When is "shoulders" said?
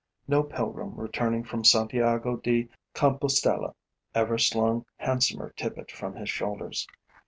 6.27-6.87